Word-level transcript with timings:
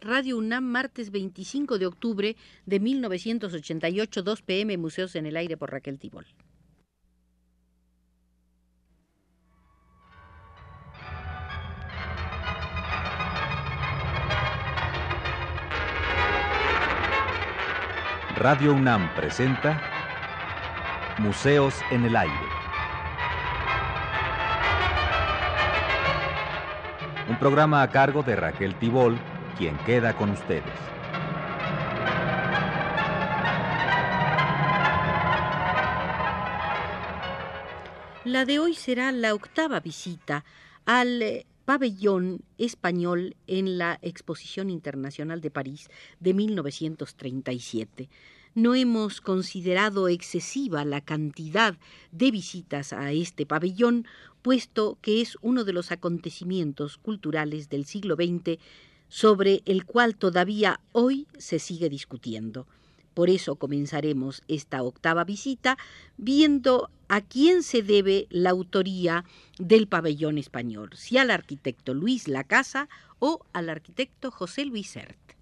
Radio 0.00 0.36
UNAM, 0.36 0.64
martes 0.64 1.10
25 1.10 1.78
de 1.78 1.86
octubre 1.86 2.36
de 2.66 2.80
1988, 2.80 4.22
2 4.22 4.42
pm, 4.42 4.76
Museos 4.76 5.16
en 5.16 5.26
el 5.26 5.36
Aire 5.36 5.56
por 5.56 5.72
Raquel 5.72 5.98
Tibol. 5.98 6.26
Radio 18.36 18.74
UNAM 18.74 19.14
presenta 19.14 19.80
Museos 21.18 21.74
en 21.90 22.04
el 22.04 22.14
Aire. 22.14 22.34
Un 27.30 27.38
programa 27.38 27.80
a 27.80 27.90
cargo 27.90 28.22
de 28.22 28.36
Raquel 28.36 28.74
Tibol, 28.74 29.18
quien 29.56 29.76
queda 29.84 30.16
con 30.16 30.30
ustedes. 30.30 30.64
La 38.24 38.44
de 38.44 38.58
hoy 38.58 38.74
será 38.74 39.12
la 39.12 39.34
octava 39.34 39.78
visita 39.78 40.44
al 40.84 41.22
eh, 41.22 41.46
pabellón 41.64 42.40
español 42.58 43.36
en 43.46 43.78
la 43.78 43.98
Exposición 44.02 44.68
Internacional 44.68 45.40
de 45.40 45.50
París 45.50 45.88
de 46.18 46.34
1937. 46.34 48.08
No 48.54 48.74
hemos 48.74 49.20
considerado 49.20 50.08
excesiva 50.08 50.84
la 50.84 51.02
cantidad 51.02 51.76
de 52.10 52.30
visitas 52.30 52.92
a 52.92 53.12
este 53.12 53.46
pabellón, 53.46 54.06
puesto 54.42 54.98
que 55.02 55.20
es 55.20 55.36
uno 55.40 55.64
de 55.64 55.72
los 55.72 55.92
acontecimientos 55.92 56.98
culturales 56.98 57.68
del 57.68 57.84
siglo 57.84 58.16
XX 58.16 58.58
sobre 59.08 59.62
el 59.64 59.84
cual 59.84 60.16
todavía 60.16 60.80
hoy 60.92 61.26
se 61.38 61.58
sigue 61.58 61.88
discutiendo. 61.88 62.66
Por 63.14 63.30
eso 63.30 63.56
comenzaremos 63.56 64.42
esta 64.46 64.82
octava 64.82 65.24
visita 65.24 65.78
viendo 66.16 66.90
a 67.08 67.20
quién 67.22 67.62
se 67.62 67.82
debe 67.82 68.26
la 68.30 68.50
autoría 68.50 69.24
del 69.58 69.88
pabellón 69.88 70.38
español, 70.38 70.90
si 70.94 71.16
al 71.16 71.30
arquitecto 71.30 71.94
Luis 71.94 72.28
Lacasa 72.28 72.88
o 73.18 73.46
al 73.52 73.70
arquitecto 73.70 74.30
José 74.30 74.66
Luis 74.66 74.90
Sert. 74.90 75.35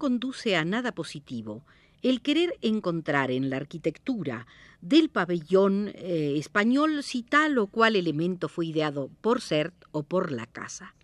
Conduce 0.00 0.56
a 0.56 0.64
nada 0.64 0.92
positivo 0.92 1.62
el 2.02 2.22
querer 2.22 2.56
encontrar 2.62 3.30
en 3.30 3.50
la 3.50 3.58
arquitectura 3.58 4.46
del 4.80 5.10
pabellón 5.10 5.92
eh, 5.94 6.34
español 6.38 7.02
si 7.02 7.22
tal 7.22 7.58
o 7.58 7.66
cual 7.66 7.94
elemento 7.94 8.48
fue 8.48 8.66
ideado 8.66 9.10
por 9.20 9.42
Sert 9.42 9.74
o 9.92 10.02
por 10.02 10.32
la 10.32 10.46
casa. 10.46 10.94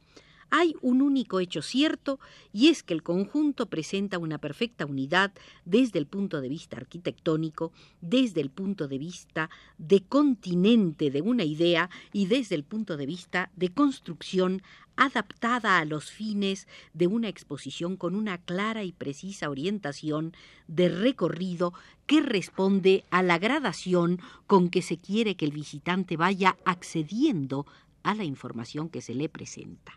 Hay 0.51 0.75
un 0.81 1.03
único 1.03 1.41
hecho 1.41 1.61
cierto 1.61 2.21
y 2.53 2.69
es 2.69 2.83
que 2.83 2.95
el 2.95 3.03
conjunto 3.03 3.67
presenta 3.67 4.19
una 4.19 4.39
perfecta 4.39 4.87
unidad 4.87 5.33
desde 5.65 5.99
el 5.99 6.07
punto 6.07 6.41
de 6.41 6.49
vista 6.49 6.77
arquitectónico, 6.77 7.73
desde 8.01 8.41
el 8.41 8.51
punto 8.51 8.87
de 8.87 8.99
vista 8.99 9.51
de 9.79 10.03
continente 10.03 11.11
de 11.11 11.21
una 11.21 11.45
idea 11.45 11.91
y 12.13 12.27
desde 12.27 12.55
el 12.55 12.65
punto 12.65 12.97
de 12.97 13.07
vista 13.07 13.51
de 13.57 13.71
construcción 13.71 14.63
adaptada 14.97 15.79
a 15.79 15.85
los 15.85 16.11
fines 16.11 16.67
de 16.95 17.07
una 17.07 17.29
exposición 17.29 17.97
con 17.97 18.15
una 18.15 18.39
clara 18.39 18.83
y 18.83 18.93
precisa 18.93 19.51
orientación 19.51 20.33
de 20.69 20.89
recorrido 20.89 21.75
que 22.07 22.23
responde 22.23 23.05
a 23.11 23.23
la 23.23 23.39
gradación 23.39 24.21
con 24.47 24.71
que 24.71 24.83
se 24.83 24.97
quiere 24.97 25.37
que 25.37 25.45
el 25.45 25.53
visitante 25.53 26.17
vaya 26.17 26.57
accediendo 26.65 27.67
a 28.03 28.15
la 28.15 28.25
información 28.25 28.89
que 28.89 29.03
se 29.03 29.15
le 29.15 29.29
presenta. 29.29 29.93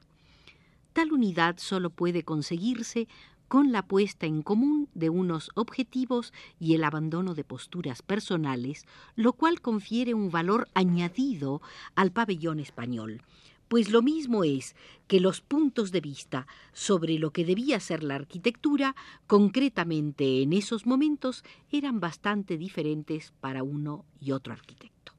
Tal 1.00 1.14
unidad 1.14 1.56
solo 1.60 1.92
puede 1.92 2.24
conseguirse 2.24 3.08
con 3.48 3.72
la 3.72 3.88
puesta 3.88 4.26
en 4.26 4.42
común 4.42 4.90
de 4.94 5.10
unos 5.10 5.50
objetivos 5.56 6.34
y 6.60 6.76
el 6.76 6.84
abandono 6.84 7.36
de 7.36 7.46
posturas 7.46 8.02
personales, 8.02 8.86
lo 9.16 9.32
cual 9.32 9.62
confiere 9.62 10.14
un 10.14 10.30
valor 10.30 10.68
añadido 10.74 11.62
al 11.96 12.12
pabellón 12.12 12.60
español, 12.60 13.22
pues 13.70 13.92
lo 13.92 14.02
mismo 14.02 14.44
es 14.44 14.76
que 15.08 15.22
los 15.22 15.40
puntos 15.40 15.94
de 15.94 16.02
vista 16.02 16.48
sobre 16.74 17.18
lo 17.18 17.32
que 17.32 17.46
debía 17.46 17.80
ser 17.80 18.04
la 18.04 18.16
arquitectura, 18.16 18.94
concretamente 19.26 20.42
en 20.42 20.52
esos 20.52 20.86
momentos, 20.86 21.46
eran 21.72 22.02
bastante 22.02 22.58
diferentes 22.58 23.32
para 23.40 23.64
uno 23.64 24.04
y 24.20 24.34
otro 24.34 24.52
arquitecto. 24.52 25.14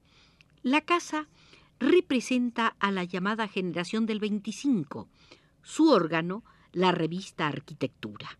La 0.62 0.82
casa 0.82 1.26
representa 1.78 2.76
a 2.80 2.90
la 2.90 3.04
llamada 3.04 3.48
generación 3.48 4.04
del 4.04 4.20
25, 4.20 5.08
su 5.62 5.90
órgano, 5.90 6.44
la 6.72 6.92
revista 6.92 7.46
Arquitectura. 7.46 8.38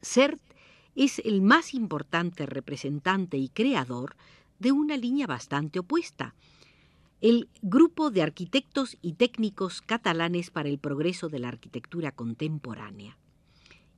CERT 0.00 0.40
es 0.94 1.20
el 1.20 1.42
más 1.42 1.74
importante 1.74 2.46
representante 2.46 3.36
y 3.36 3.48
creador 3.48 4.16
de 4.58 4.72
una 4.72 4.96
línea 4.96 5.26
bastante 5.26 5.78
opuesta, 5.78 6.34
el 7.20 7.48
Grupo 7.62 8.10
de 8.10 8.22
Arquitectos 8.22 8.98
y 9.00 9.14
Técnicos 9.14 9.80
Catalanes 9.80 10.50
para 10.50 10.68
el 10.68 10.78
Progreso 10.78 11.28
de 11.28 11.38
la 11.38 11.48
Arquitectura 11.48 12.12
Contemporánea, 12.12 13.16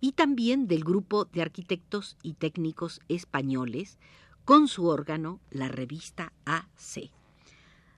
y 0.01 0.13
también 0.13 0.67
del 0.67 0.85
Grupo 0.85 1.25
de 1.25 1.43
Arquitectos 1.43 2.17
y 2.23 2.35
Técnicos 2.35 3.01
Españoles, 3.09 3.99
con 4.45 4.69
su 4.69 4.87
órgano, 4.87 5.41
la 5.51 5.69
revista 5.69 6.33
AC. 6.45 7.11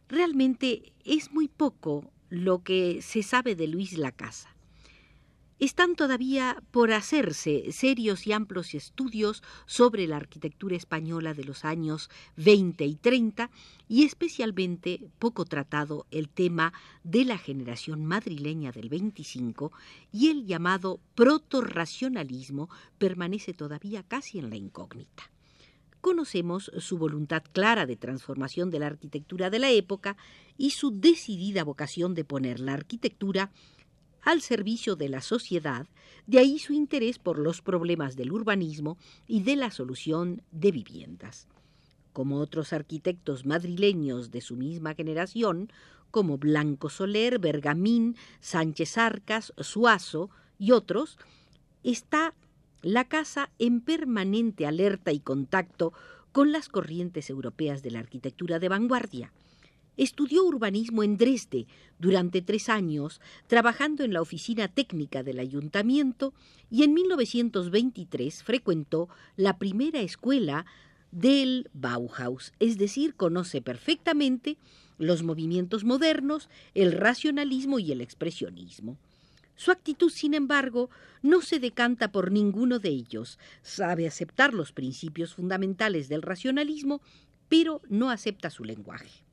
Realmente 0.09 0.93
es 1.05 1.33
muy 1.33 1.49
poco 1.49 2.13
lo 2.29 2.63
que 2.63 3.01
se 3.03 3.23
sabe 3.23 3.55
de 3.55 3.67
Luis 3.67 3.97
Lacasa. 3.97 4.57
Están 5.59 5.97
todavía 5.97 6.63
por 6.71 6.93
hacerse 6.93 7.73
serios 7.73 8.27
y 8.27 8.33
amplios 8.33 8.75
estudios 8.75 9.43
sobre 9.65 10.07
la 10.07 10.19
arquitectura 10.19 10.77
española 10.77 11.33
de 11.33 11.45
los 11.45 11.65
años 11.65 12.11
20 12.37 12.85
y 12.85 12.95
30 12.97 13.51
y 13.89 14.05
especialmente 14.05 15.09
poco 15.19 15.47
tratado 15.47 16.07
el 16.11 16.29
tema 16.29 16.75
de 17.05 17.25
la 17.25 17.39
generación 17.39 18.05
madrileña 18.05 18.71
del 18.71 18.91
25 18.91 19.73
y 20.13 20.29
el 20.29 20.45
llamado 20.45 21.01
proto-racionalismo 21.15 22.69
permanece 22.99 23.55
todavía 23.55 24.03
casi 24.03 24.39
en 24.39 24.51
la 24.51 24.57
incógnita 24.57 25.31
conocemos 26.07 26.71
su 26.79 26.99
voluntad 26.99 27.43
clara 27.53 27.85
de 27.85 27.97
transformación 27.97 28.71
de 28.71 28.79
la 28.79 28.87
arquitectura 28.87 29.51
de 29.51 29.59
la 29.59 29.73
época 29.73 30.17
y 30.57 30.71
su 30.71 30.93
decidida 30.93 31.65
vocación 31.65 32.15
de 32.15 32.25
poner 32.25 32.61
la 32.61 32.75
arquitectura 32.75 33.51
al 34.23 34.41
servicio 34.41 34.95
de 34.95 35.09
la 35.09 35.21
sociedad, 35.21 35.89
de 36.29 36.39
ahí 36.39 36.61
su 36.61 36.75
interés 36.75 37.19
por 37.19 37.41
los 37.41 37.61
problemas 37.61 38.15
del 38.15 38.31
urbanismo 38.31 38.99
y 39.27 39.43
de 39.43 39.57
la 39.57 39.73
solución 39.73 40.43
de 40.53 40.71
viviendas. 40.71 41.49
Como 42.13 42.39
otros 42.39 42.73
arquitectos 42.73 43.45
madrileños 43.45 44.31
de 44.31 44.43
su 44.43 44.55
misma 44.55 44.95
generación, 44.95 45.73
como 46.13 46.39
Blanco 46.39 46.89
Soler, 46.89 47.41
Bergamín, 47.41 48.15
Sánchez 48.39 48.97
Arcas, 48.97 49.53
Suazo 49.59 50.31
y 50.57 50.71
otros, 50.71 51.19
está 51.83 52.33
la 52.83 53.05
casa 53.05 53.51
en 53.59 53.81
permanente 53.81 54.67
alerta 54.67 55.13
y 55.13 55.21
contacto 55.21 55.93
con 56.33 56.53
las 56.53 56.69
corrientes 56.69 57.31
europeas 57.31 57.83
de 57.83 57.91
la 57.91 58.01
arquitectura 58.01 58.59
de 58.59 58.69
vanguardia. 58.69 59.33
Estudió 59.97 60.45
urbanismo 60.45 61.03
en 61.03 61.17
Dresde 61.17 61.67
durante 61.99 62.43
tres 62.43 62.69
años, 62.69 63.21
trabajando 63.47 64.05
en 64.05 64.13
la 64.13 64.21
oficina 64.21 64.69
técnica 64.69 65.23
del 65.23 65.39
ayuntamiento, 65.39 66.35
y 66.71 66.83
en 66.83 66.93
1923 66.93 68.43
frecuentó 68.43 69.09
la 69.37 69.57
primera 69.57 70.01
escuela 70.01 70.67
del 71.11 71.71
Bauhaus, 71.73 72.53
es 72.59 72.77
decir, 72.77 73.15
conoce 73.15 73.63
perfectamente 73.63 74.59
los 74.99 75.23
movimientos 75.23 75.85
modernos, 75.85 76.51
el 76.75 76.93
racionalismo 76.93 77.79
y 77.79 77.93
el 77.93 78.03
expresionismo. 78.03 78.99
Su 79.57 79.71
actitud, 79.71 80.11
sin 80.11 80.35
embargo, 80.35 80.91
no 81.23 81.41
se 81.41 81.59
decanta 81.59 82.13
por 82.13 82.31
ninguno 82.31 82.79
de 82.79 82.91
ellos. 82.91 83.39
Sabe 83.63 84.07
aceptar 84.07 84.55
los 84.55 84.73
principios 84.73 85.35
fundamentales 85.35 86.09
del 86.09 86.23
racionalismo, 86.23 87.01
pero 87.49 87.81
no 87.89 88.11
acepta 88.11 88.51
su 88.51 88.65
lenguaje. 88.65 89.25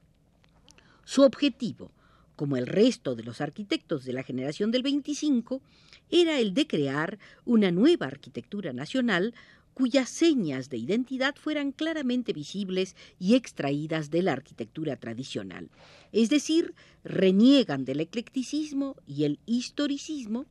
Su 1.03 1.23
objetivo, 1.23 1.91
como 2.35 2.57
el 2.57 2.67
resto 2.67 3.15
de 3.15 3.23
los 3.23 3.41
arquitectos 3.41 4.05
de 4.05 4.13
la 4.13 4.23
generación 4.23 4.71
del 4.71 4.83
25, 4.83 5.61
era 6.09 6.39
el 6.39 6.53
de 6.53 6.67
crear 6.67 7.19
una 7.45 7.71
nueva 7.71 8.07
arquitectura 8.07 8.71
nacional 8.71 9.33
cuyas 9.73 10.09
señas 10.09 10.69
de 10.69 10.77
identidad 10.77 11.35
fueran 11.35 11.71
claramente 11.71 12.33
visibles 12.33 12.95
y 13.19 13.35
extraídas 13.35 14.11
de 14.11 14.21
la 14.21 14.33
arquitectura 14.33 14.95
tradicional. 14.97 15.69
Es 16.11 16.29
decir, 16.29 16.75
reniegan 17.03 17.85
del 17.85 17.99
eclecticismo 17.99 18.95
y 19.07 19.23
el 19.23 19.39
historicismo, 19.45 20.45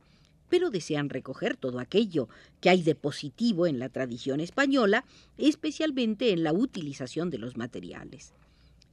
pero 0.49 0.69
desean 0.69 1.09
recoger 1.09 1.57
todo 1.57 1.79
aquello 1.79 2.29
que 2.61 2.69
hay 2.69 2.83
de 2.83 2.95
positivo 2.95 3.65
en 3.65 3.79
la 3.79 3.89
tradición 3.89 4.39
española, 4.39 5.05
especialmente 5.37 6.31
en 6.31 6.43
la 6.43 6.53
utilización 6.53 7.29
de 7.29 7.39
los 7.39 7.57
materiales. 7.57 8.33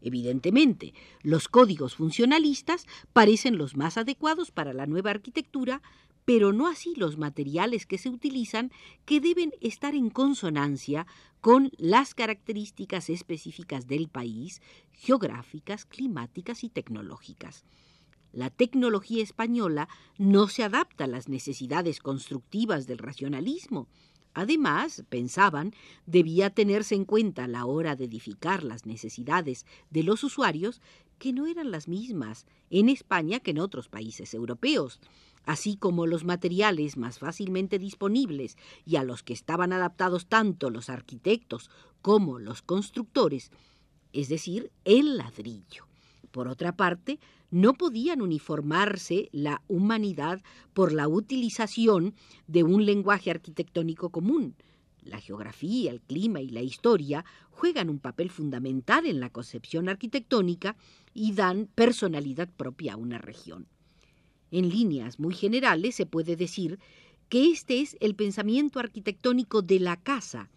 Evidentemente, 0.00 0.94
los 1.22 1.48
códigos 1.48 1.96
funcionalistas 1.96 2.86
parecen 3.12 3.58
los 3.58 3.76
más 3.76 3.98
adecuados 3.98 4.50
para 4.50 4.72
la 4.72 4.86
nueva 4.86 5.10
arquitectura, 5.10 5.82
pero 6.24 6.52
no 6.52 6.66
así 6.66 6.94
los 6.96 7.18
materiales 7.18 7.86
que 7.86 7.98
se 7.98 8.08
utilizan 8.08 8.70
que 9.04 9.20
deben 9.20 9.52
estar 9.60 9.94
en 9.94 10.10
consonancia 10.10 11.06
con 11.40 11.70
las 11.78 12.14
características 12.14 13.10
específicas 13.10 13.86
del 13.86 14.08
país, 14.08 14.60
geográficas, 14.92 15.86
climáticas 15.86 16.64
y 16.64 16.68
tecnológicas. 16.68 17.64
La 18.32 18.50
tecnología 18.50 19.22
española 19.22 19.88
no 20.16 20.46
se 20.46 20.62
adapta 20.62 21.04
a 21.04 21.08
las 21.08 21.28
necesidades 21.28 21.98
constructivas 21.98 22.86
del 22.86 22.98
racionalismo. 22.98 23.88
Además, 24.34 25.04
pensaban, 25.08 25.74
debía 26.06 26.50
tenerse 26.50 26.94
en 26.94 27.04
cuenta 27.04 27.44
a 27.44 27.48
la 27.48 27.66
hora 27.66 27.96
de 27.96 28.04
edificar 28.04 28.62
las 28.62 28.86
necesidades 28.86 29.66
de 29.90 30.02
los 30.02 30.22
usuarios, 30.24 30.80
que 31.18 31.32
no 31.32 31.46
eran 31.46 31.70
las 31.70 31.88
mismas 31.88 32.46
en 32.70 32.88
España 32.88 33.40
que 33.40 33.50
en 33.50 33.58
otros 33.58 33.88
países 33.88 34.32
europeos 34.32 35.00
así 35.46 35.76
como 35.76 36.06
los 36.06 36.24
materiales 36.24 36.96
más 36.96 37.18
fácilmente 37.18 37.78
disponibles 37.78 38.56
y 38.84 38.96
a 38.96 39.04
los 39.04 39.22
que 39.22 39.32
estaban 39.32 39.72
adaptados 39.72 40.26
tanto 40.26 40.70
los 40.70 40.88
arquitectos 40.88 41.70
como 42.02 42.38
los 42.38 42.62
constructores, 42.62 43.50
es 44.12 44.28
decir, 44.28 44.70
el 44.84 45.16
ladrillo. 45.16 45.89
Por 46.30 46.48
otra 46.48 46.76
parte, 46.76 47.18
no 47.50 47.74
podían 47.74 48.22
uniformarse 48.22 49.28
la 49.32 49.62
humanidad 49.68 50.42
por 50.72 50.92
la 50.92 51.08
utilización 51.08 52.14
de 52.46 52.62
un 52.62 52.86
lenguaje 52.86 53.30
arquitectónico 53.30 54.10
común. 54.10 54.54
La 55.02 55.18
geografía, 55.18 55.90
el 55.90 56.00
clima 56.00 56.40
y 56.40 56.50
la 56.50 56.62
historia 56.62 57.24
juegan 57.50 57.90
un 57.90 57.98
papel 57.98 58.30
fundamental 58.30 59.06
en 59.06 59.18
la 59.18 59.30
concepción 59.30 59.88
arquitectónica 59.88 60.76
y 61.14 61.32
dan 61.32 61.68
personalidad 61.74 62.48
propia 62.48 62.94
a 62.94 62.96
una 62.96 63.18
región. 63.18 63.66
En 64.50 64.68
líneas 64.68 65.18
muy 65.18 65.34
generales 65.34 65.94
se 65.94 66.06
puede 66.06 66.36
decir 66.36 66.78
que 67.28 67.50
este 67.50 67.80
es 67.80 67.96
el 68.00 68.14
pensamiento 68.14 68.78
arquitectónico 68.78 69.62
de 69.62 69.80
la 69.80 69.96
casa, 69.96 70.50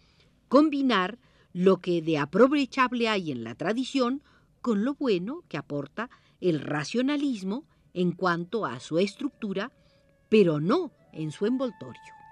combinar 0.50 1.20
lo 1.54 1.78
que 1.78 2.02
de 2.02 2.18
aprovechable 2.18 3.08
hay 3.08 3.32
en 3.32 3.44
la 3.44 3.56
tradición 3.56 4.24
con 4.64 4.86
lo 4.86 4.96
bueno 4.96 5.44
que 5.50 5.58
aporta 5.58 6.10
el 6.40 6.62
racionalismo 6.62 7.66
en 7.94 8.14
cuanto 8.14 8.66
a 8.66 8.80
su 8.80 8.98
estructura, 8.98 9.72
pero 10.30 10.60
no 10.62 10.92
en 11.12 11.32
su 11.32 11.46
envoltorio. 11.46 12.23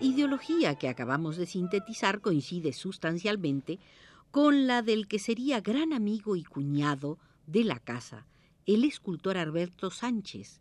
Ideología 0.00 0.76
que 0.76 0.88
acabamos 0.88 1.36
de 1.36 1.46
sintetizar 1.46 2.20
coincide 2.20 2.72
sustancialmente 2.72 3.78
con 4.30 4.66
la 4.66 4.82
del 4.82 5.08
que 5.08 5.18
sería 5.18 5.60
gran 5.60 5.92
amigo 5.92 6.36
y 6.36 6.44
cuñado 6.44 7.18
de 7.46 7.64
la 7.64 7.78
casa, 7.78 8.26
el 8.66 8.84
escultor 8.84 9.36
Alberto 9.36 9.90
Sánchez. 9.90 10.60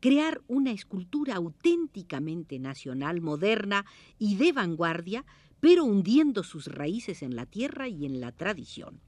Crear 0.00 0.42
una 0.46 0.72
escultura 0.72 1.36
auténticamente 1.36 2.58
nacional, 2.58 3.20
moderna 3.20 3.86
y 4.18 4.36
de 4.36 4.52
vanguardia, 4.52 5.24
pero 5.60 5.84
hundiendo 5.84 6.42
sus 6.42 6.66
raíces 6.66 7.22
en 7.22 7.34
la 7.34 7.46
tierra 7.46 7.88
y 7.88 8.04
en 8.04 8.20
la 8.20 8.32
tradición. 8.32 9.00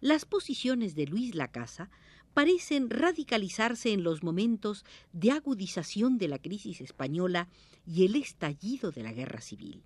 Las 0.00 0.24
posiciones 0.24 0.94
de 0.94 1.06
Luis 1.06 1.34
Lacasa 1.34 1.90
parecen 2.34 2.90
radicalizarse 2.90 3.92
en 3.92 4.02
los 4.02 4.22
momentos 4.22 4.84
de 5.12 5.30
agudización 5.30 6.18
de 6.18 6.28
la 6.28 6.38
crisis 6.38 6.80
española 6.80 7.48
y 7.86 8.04
el 8.04 8.16
estallido 8.16 8.90
de 8.90 9.02
la 9.04 9.12
guerra 9.12 9.40
civil. 9.40 9.82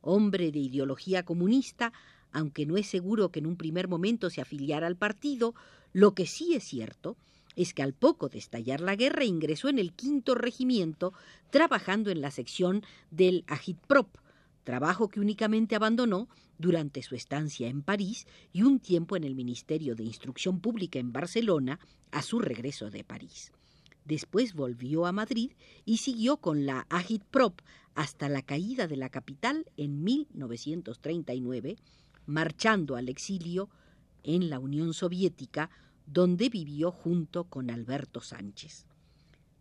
Hombre 0.00 0.52
de 0.52 0.60
ideología 0.60 1.24
comunista, 1.24 1.92
aunque 2.32 2.66
no 2.66 2.76
es 2.76 2.86
seguro 2.86 3.30
que 3.30 3.40
en 3.40 3.46
un 3.46 3.56
primer 3.56 3.88
momento 3.88 4.30
se 4.30 4.40
afiliara 4.40 4.86
al 4.86 4.96
partido, 4.96 5.54
lo 5.92 6.14
que 6.14 6.26
sí 6.26 6.54
es 6.54 6.64
cierto 6.64 7.16
es 7.56 7.74
que 7.74 7.82
al 7.82 7.92
poco 7.92 8.28
de 8.28 8.38
estallar 8.38 8.80
la 8.80 8.96
guerra 8.96 9.24
ingresó 9.24 9.68
en 9.68 9.78
el 9.78 9.92
quinto 9.92 10.34
regimiento 10.34 11.12
trabajando 11.50 12.10
en 12.10 12.20
la 12.20 12.30
sección 12.30 12.82
del 13.10 13.44
Agitprop, 13.46 14.08
trabajo 14.64 15.08
que 15.08 15.20
únicamente 15.20 15.74
abandonó 15.74 16.28
durante 16.58 17.02
su 17.02 17.14
estancia 17.14 17.68
en 17.68 17.82
París 17.82 18.26
y 18.52 18.62
un 18.62 18.78
tiempo 18.78 19.16
en 19.16 19.24
el 19.24 19.34
Ministerio 19.34 19.94
de 19.94 20.04
Instrucción 20.04 20.60
Pública 20.60 20.98
en 20.98 21.12
Barcelona 21.12 21.80
a 22.10 22.22
su 22.22 22.38
regreso 22.38 22.90
de 22.90 23.04
París. 23.04 23.52
Después 24.04 24.54
volvió 24.54 25.06
a 25.06 25.12
Madrid 25.12 25.52
y 25.84 25.98
siguió 25.98 26.38
con 26.38 26.66
la 26.66 26.86
Agitprop 26.90 27.60
hasta 27.94 28.28
la 28.28 28.42
caída 28.42 28.86
de 28.86 28.96
la 28.96 29.10
capital 29.10 29.66
en 29.76 30.02
1939, 30.02 31.76
marchando 32.26 32.96
al 32.96 33.08
exilio 33.08 33.68
en 34.22 34.50
la 34.50 34.58
Unión 34.58 34.94
Soviética, 34.94 35.70
donde 36.06 36.48
vivió 36.48 36.90
junto 36.90 37.44
con 37.44 37.70
Alberto 37.70 38.20
Sánchez. 38.20 38.86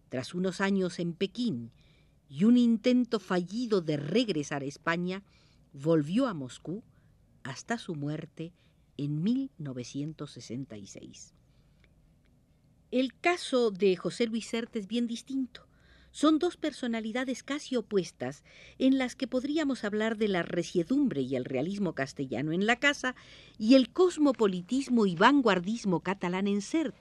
Tras 0.09 0.33
unos 0.33 0.59
años 0.59 0.99
en 0.99 1.13
Pekín 1.13 1.71
y 2.31 2.45
un 2.45 2.57
intento 2.57 3.19
fallido 3.19 3.81
de 3.81 3.97
regresar 3.97 4.61
a 4.61 4.65
España, 4.65 5.21
volvió 5.73 6.27
a 6.27 6.33
Moscú 6.33 6.81
hasta 7.43 7.77
su 7.77 7.93
muerte 7.93 8.53
en 8.95 9.21
1966. 9.21 11.33
El 12.89 13.19
caso 13.19 13.69
de 13.69 13.97
José 13.97 14.27
Luis 14.27 14.47
Sert 14.47 14.73
es 14.77 14.87
bien 14.87 15.07
distinto. 15.07 15.67
Son 16.11 16.39
dos 16.39 16.55
personalidades 16.55 17.43
casi 17.43 17.75
opuestas 17.75 18.45
en 18.77 18.97
las 18.97 19.17
que 19.17 19.27
podríamos 19.27 19.83
hablar 19.83 20.17
de 20.17 20.29
la 20.29 20.43
resiedumbre 20.43 21.19
y 21.21 21.35
el 21.35 21.43
realismo 21.43 21.95
castellano 21.95 22.53
en 22.53 22.65
la 22.65 22.77
casa 22.77 23.13
y 23.57 23.75
el 23.75 23.91
cosmopolitismo 23.91 25.05
y 25.05 25.15
vanguardismo 25.15 25.99
catalán 25.99 26.47
en 26.47 26.61
Sert, 26.61 26.95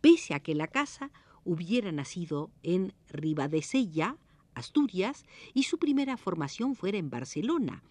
pese 0.00 0.32
a 0.32 0.40
que 0.40 0.54
la 0.54 0.68
casa 0.68 1.10
hubiera 1.44 1.92
nacido 1.92 2.50
en 2.62 2.94
Ribadesella, 3.10 4.16
Asturias, 4.54 5.24
y 5.54 5.64
su 5.64 5.78
primera 5.78 6.16
formación 6.16 6.74
fuera 6.74 6.98
en 6.98 7.10
Barcelona, 7.10 7.82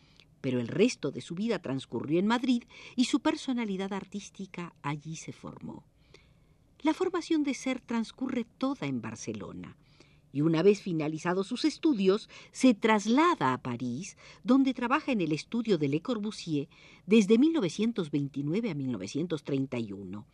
pero 0.42 0.60
el 0.60 0.68
resto 0.68 1.12
de 1.12 1.22
su 1.22 1.36
vida 1.36 1.60
transcurrió 1.60 2.20
en 2.20 2.28
Madrid 2.28 2.64
y 2.96 3.06
su 3.06 3.20
personalidad 3.20 3.94
artística 3.94 4.74
allí 4.82 5.16
se 5.16 5.34
formó. 5.34 5.84
La 6.82 6.94
formación 6.94 7.44
de 7.44 7.54
Ser 7.54 7.82
transcurre 7.82 8.46
toda 8.58 8.88
en 8.88 9.02
Barcelona 9.02 9.76
y 10.32 10.42
una 10.42 10.62
vez 10.62 10.82
finalizados 10.82 11.48
sus 11.48 11.66
estudios 11.66 12.30
se 12.52 12.74
traslada 12.74 13.54
a 13.54 13.62
París, 13.62 14.18
donde 14.44 14.74
trabaja 14.74 15.12
en 15.12 15.22
el 15.22 15.32
estudio 15.32 15.78
de 15.78 15.88
Le 15.88 16.02
Corbusier 16.02 16.68
desde 17.06 17.38
1929 17.38 18.70
a 18.70 18.76
1931. 18.76 20.26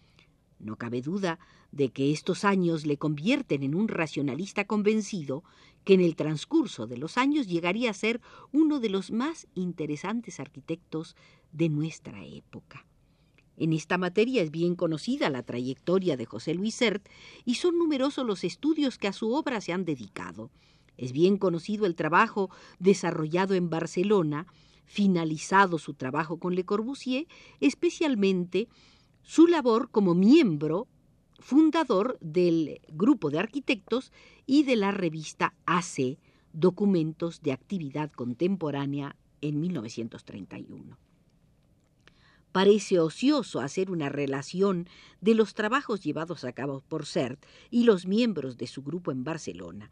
No 0.60 0.78
cabe 0.78 1.02
duda 1.02 1.40
de 1.72 1.90
que 1.90 2.12
estos 2.12 2.46
años 2.46 2.86
le 2.86 2.98
convierten 2.98 3.64
en 3.64 3.76
un 3.76 3.88
racionalista 3.88 4.66
convencido 4.66 5.44
que 5.84 5.94
en 5.94 6.02
el 6.02 6.16
transcurso 6.16 6.88
de 6.88 6.98
los 6.98 7.18
años 7.18 7.48
llegaría 7.48 7.92
a 7.92 7.94
ser 7.94 8.22
uno 8.52 8.80
de 8.80 8.90
los 8.90 9.12
más 9.12 9.48
interesantes 9.54 10.40
arquitectos 10.40 11.16
de 11.52 11.70
nuestra 11.70 12.26
época. 12.26 12.86
En 13.58 13.72
esta 13.72 13.98
materia 13.98 14.42
es 14.42 14.52
bien 14.52 14.76
conocida 14.76 15.30
la 15.30 15.44
trayectoria 15.44 16.18
de 16.18 16.26
José 16.26 16.54
Luis 16.54 16.76
Sert 16.76 17.08
y 17.46 17.56
son 17.56 17.78
numerosos 17.78 18.26
los 18.26 18.44
estudios 18.44 18.98
que 18.98 19.08
a 19.08 19.14
su 19.14 19.34
obra 19.34 19.62
se 19.62 19.72
han 19.72 19.86
dedicado. 19.86 20.52
Es 20.98 21.12
bien 21.12 21.38
conocido 21.38 21.86
el 21.86 21.96
trabajo 21.96 22.50
desarrollado 22.80 23.54
en 23.54 23.70
Barcelona, 23.70 24.48
finalizado 24.86 25.78
su 25.78 25.94
trabajo 25.94 26.38
con 26.38 26.56
Le 26.56 26.66
Corbusier, 26.66 27.28
especialmente 27.60 28.68
su 29.26 29.48
labor 29.48 29.90
como 29.90 30.14
miembro 30.14 30.88
fundador 31.40 32.18
del 32.22 32.80
grupo 32.90 33.32
de 33.32 33.40
arquitectos 33.40 34.12
y 34.46 34.64
de 34.64 34.76
la 34.76 34.92
revista 34.92 35.56
AC, 35.66 36.20
Documentos 36.54 37.42
de 37.42 37.52
Actividad 37.52 38.12
Contemporánea, 38.12 39.18
en 39.42 39.60
1931. 39.60 40.98
parece 42.52 43.00
ocioso 43.00 43.60
hacer 43.60 43.92
una 43.92 44.08
relación 44.08 44.88
de 45.20 45.36
los 45.36 45.56
trabajos 45.56 46.02
llevados 46.02 46.46
a 46.46 46.54
cabo 46.54 46.82
por 46.88 47.06
CERT 47.06 47.44
y 47.70 47.84
los 47.84 48.06
miembros 48.06 48.58
de 48.58 48.66
su 48.66 48.82
grupo 48.82 49.12
en 49.12 49.26
Barcelona. 49.26 49.90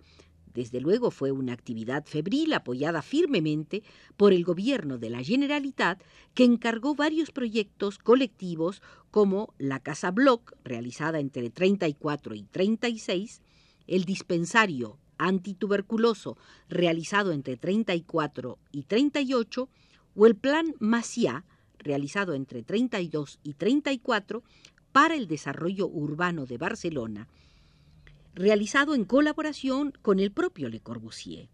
Desde 0.53 0.79
luego 0.79 1.09
fue 1.09 1.31
una 1.31 1.53
actividad 1.53 2.05
febril 2.05 2.53
apoyada 2.53 3.01
firmemente 3.01 3.83
por 4.17 4.33
el 4.33 4.43
gobierno 4.43 4.97
de 4.97 5.09
la 5.09 5.23
Generalitat, 5.23 6.01
que 6.33 6.43
encargó 6.43 6.95
varios 6.95 7.31
proyectos 7.31 7.97
colectivos 7.97 8.81
como 9.09 9.53
la 9.57 9.79
Casa 9.79 10.11
Bloc, 10.11 10.53
realizada 10.63 11.19
entre 11.19 11.49
34 11.49 12.35
y 12.35 12.43
36, 12.43 13.41
el 13.87 14.05
dispensario 14.05 14.97
antituberculoso, 15.17 16.37
realizado 16.69 17.31
entre 17.31 17.57
34 17.57 18.57
y 18.71 18.83
38, 18.83 19.69
o 20.15 20.27
el 20.27 20.35
Plan 20.35 20.75
Maciá, 20.79 21.45
realizado 21.79 22.33
entre 22.33 22.63
32 22.63 23.39
y 23.43 23.53
34 23.53 24.43
para 24.91 25.15
el 25.15 25.27
desarrollo 25.27 25.87
urbano 25.87 26.45
de 26.45 26.57
Barcelona, 26.57 27.27
realizado 28.35 28.95
en 28.95 29.05
colaboración 29.05 29.93
con 30.01 30.19
el 30.19 30.31
propio 30.31 30.69
Le 30.69 30.79
Corbusier. 30.79 31.49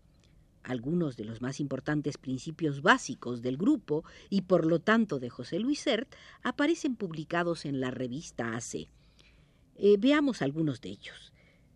Algunos 0.63 1.17
de 1.17 1.25
los 1.25 1.41
más 1.41 1.59
importantes 1.59 2.17
principios 2.17 2.81
básicos 2.81 3.41
del 3.41 3.57
grupo 3.57 4.03
y 4.29 4.41
por 4.41 4.65
lo 4.65 4.79
tanto 4.79 5.19
de 5.19 5.29
José 5.29 5.59
Luis 5.59 5.79
Sert 5.79 6.13
aparecen 6.43 6.95
publicados 6.95 7.65
en 7.65 7.79
la 7.79 7.91
revista 7.91 8.55
AC. 8.55 8.87
Eh, 9.75 9.95
veamos 9.97 10.41
algunos 10.41 10.81
de 10.81 10.89
ellos. 10.89 11.33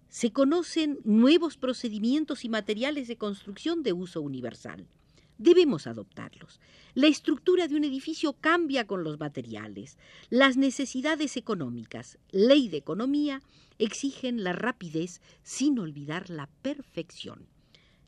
Se 0.09 0.31
conocen 0.31 0.99
nuevos 1.03 1.57
procedimientos 1.57 2.45
y 2.45 2.49
materiales 2.49 3.07
de 3.07 3.17
construcción 3.17 3.83
de 3.83 3.93
uso 3.93 4.21
universal 4.21 4.87
debemos 5.37 5.87
adoptarlos. 5.87 6.59
La 6.93 7.07
estructura 7.07 7.67
de 7.67 7.75
un 7.75 7.83
edificio 7.83 8.33
cambia 8.33 8.85
con 8.85 9.03
los 9.03 9.19
materiales. 9.19 9.97
Las 10.29 10.57
necesidades 10.57 11.37
económicas, 11.37 12.17
ley 12.31 12.69
de 12.69 12.77
economía, 12.77 13.41
exigen 13.79 14.43
la 14.43 14.53
rapidez 14.53 15.21
sin 15.41 15.79
olvidar 15.79 16.29
la 16.29 16.47
perfección. 16.61 17.47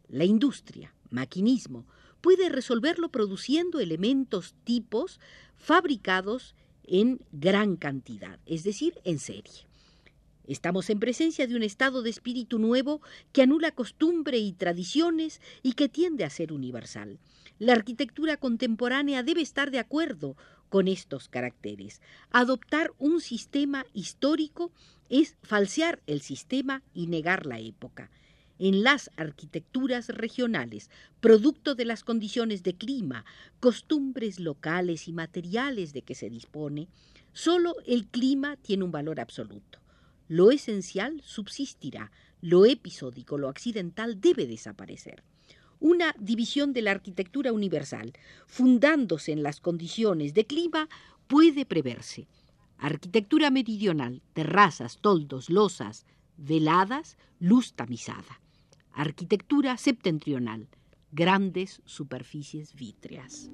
La 0.07 0.25
industria, 0.25 0.93
maquinismo, 1.09 1.85
puede 2.21 2.49
resolverlo 2.49 3.09
produciendo 3.09 3.79
elementos 3.79 4.55
tipos 4.63 5.19
fabricados 5.57 6.55
en 6.83 7.19
gran 7.31 7.75
cantidad, 7.75 8.39
es 8.45 8.63
decir, 8.63 8.99
en 9.03 9.19
serie. 9.19 9.67
Estamos 10.47 10.89
en 10.91 10.99
presencia 10.99 11.47
de 11.47 11.55
un 11.55 11.63
estado 11.63 12.03
de 12.03 12.11
espíritu 12.11 12.59
nuevo 12.59 13.01
que 13.31 13.41
anula 13.41 13.71
costumbre 13.71 14.37
y 14.37 14.53
tradiciones 14.53 15.41
y 15.63 15.73
que 15.73 15.89
tiende 15.89 16.23
a 16.23 16.29
ser 16.29 16.53
universal. 16.53 17.19
La 17.57 17.73
arquitectura 17.73 18.37
contemporánea 18.37 19.23
debe 19.23 19.41
estar 19.41 19.71
de 19.71 19.79
acuerdo 19.79 20.35
con 20.69 20.87
estos 20.87 21.29
caracteres. 21.29 22.01
Adoptar 22.31 22.91
un 22.99 23.21
sistema 23.21 23.85
histórico 23.93 24.71
es 25.09 25.35
falsear 25.41 26.01
el 26.05 26.21
sistema 26.21 26.83
y 26.93 27.07
negar 27.07 27.45
la 27.45 27.59
época. 27.59 28.11
En 28.59 28.83
las 28.83 29.09
arquitecturas 29.17 30.09
regionales, 30.09 30.89
producto 31.21 31.75
de 31.75 31.85
las 31.85 32.03
condiciones 32.03 32.61
de 32.63 32.75
clima, 32.75 33.25
costumbres 33.59 34.39
locales 34.39 35.07
y 35.07 35.13
materiales 35.13 35.91
de 35.91 36.03
que 36.03 36.15
se 36.15 36.29
dispone, 36.29 36.87
solo 37.33 37.75
el 37.85 38.05
clima 38.07 38.57
tiene 38.57 38.83
un 38.83 38.91
valor 38.91 39.19
absoluto. 39.19 39.84
Lo 40.27 40.51
esencial 40.51 41.21
subsistirá, 41.23 42.11
lo 42.41 42.65
episódico, 42.65 43.37
lo 43.37 43.49
accidental 43.49 44.19
debe 44.19 44.47
desaparecer. 44.47 45.23
Una 45.79 46.15
división 46.19 46.73
de 46.73 46.81
la 46.81 46.91
arquitectura 46.91 47.51
universal, 47.51 48.13
fundándose 48.47 49.31
en 49.31 49.43
las 49.43 49.59
condiciones 49.59 50.33
de 50.33 50.45
clima, 50.45 50.89
puede 51.27 51.65
preverse. 51.65 52.27
Arquitectura 52.77 53.51
meridional, 53.51 54.21
terrazas, 54.33 54.99
toldos, 54.99 55.49
losas, 55.49 56.05
veladas, 56.37 57.17
luz 57.39 57.73
tamizada. 57.73 58.41
Arquitectura 58.93 59.77
septentrional, 59.77 60.69
grandes 61.11 61.81
superficies 61.85 62.73
vítreas. 62.73 63.51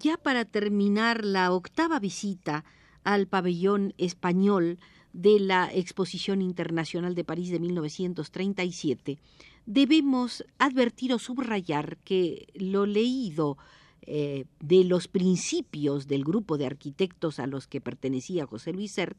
Ya 0.00 0.16
para 0.16 0.44
terminar 0.44 1.24
la 1.24 1.52
octava 1.52 2.00
visita 2.00 2.64
al 3.04 3.26
pabellón 3.26 3.94
español 3.98 4.78
de 5.12 5.38
la 5.38 5.70
Exposición 5.72 6.40
Internacional 6.40 7.14
de 7.14 7.24
París 7.24 7.50
de 7.50 7.60
1937, 7.60 9.18
debemos 9.66 10.44
advertir 10.58 11.12
o 11.12 11.18
subrayar 11.18 11.98
que 11.98 12.48
lo 12.54 12.86
leído 12.86 13.58
eh, 14.02 14.46
de 14.60 14.84
los 14.84 15.06
principios 15.08 16.06
del 16.08 16.24
grupo 16.24 16.56
de 16.56 16.66
arquitectos 16.66 17.38
a 17.38 17.46
los 17.46 17.66
que 17.66 17.80
pertenecía 17.80 18.46
José 18.46 18.72
Luis 18.72 18.92
Sert, 18.92 19.18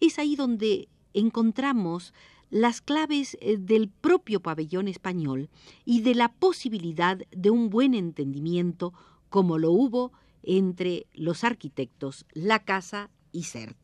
es 0.00 0.18
ahí 0.18 0.36
donde 0.36 0.88
encontramos 1.12 2.14
las 2.50 2.80
claves 2.80 3.36
eh, 3.40 3.56
del 3.58 3.88
propio 3.88 4.40
pabellón 4.40 4.88
español 4.88 5.50
y 5.84 6.00
de 6.00 6.14
la 6.14 6.32
posibilidad 6.32 7.18
de 7.30 7.50
un 7.50 7.68
buen 7.68 7.94
entendimiento 7.94 8.94
como 9.34 9.58
lo 9.58 9.72
hubo 9.72 10.12
entre 10.44 11.08
los 11.12 11.42
arquitectos 11.42 12.24
La 12.34 12.60
Casa 12.60 13.10
y 13.32 13.42
CERT. 13.42 13.76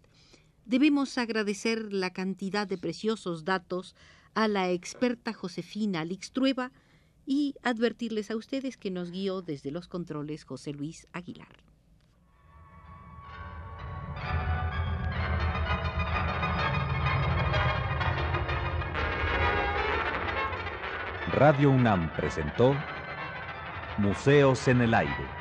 Debemos 0.65 1.19
agradecer 1.19 1.93
la 1.93 2.13
cantidad 2.13 2.69
de 2.69 2.79
preciosos 2.79 3.45
datos 3.45 3.97
a 4.35 4.47
la 4.47 4.71
experta 4.71 5.33
Josefina 5.33 6.05
Lixtrueva 6.05 6.71
y 7.27 7.57
advertirles 7.65 8.31
a 8.31 8.37
ustedes 8.37 8.77
que 8.77 8.93
nos 8.93 9.11
guió 9.11 9.43
desde 9.43 9.73
los 9.73 9.89
controles 9.89 10.45
José 10.45 10.73
Luis 10.73 11.09
Aguilar. 11.13 11.49
Radio 21.33 21.73
UNAM 21.73 22.15
presentó 22.15 22.77
Museos 23.99 24.69
en 24.69 24.83
el 24.83 24.95
Aire. 24.95 25.40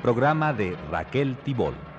Programa 0.00 0.52
de 0.52 0.76
Raquel 0.90 1.36
Tibol. 1.44 1.89